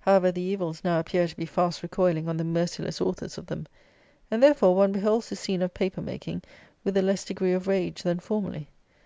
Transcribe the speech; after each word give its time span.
However, 0.00 0.32
the 0.32 0.40
evils 0.40 0.82
now 0.82 0.98
appear 0.98 1.28
to 1.28 1.36
be 1.36 1.44
fast 1.44 1.82
recoiling 1.82 2.26
on 2.26 2.38
the 2.38 2.42
merciless 2.42 3.02
authors 3.02 3.36
of 3.36 3.44
them; 3.44 3.66
and, 4.30 4.42
therefore, 4.42 4.74
one 4.74 4.92
beholds 4.92 5.28
this 5.28 5.40
scene 5.40 5.60
of 5.60 5.74
paper 5.74 6.00
making 6.00 6.40
with 6.84 6.96
a 6.96 7.02
less 7.02 7.22
degree 7.22 7.52
of 7.52 7.66
rage 7.66 8.02
than 8.02 8.18
formerly. 8.18 8.70